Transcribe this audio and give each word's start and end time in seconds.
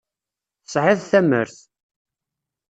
Tesɛiḍ 0.63 0.99
tamert. 1.09 1.57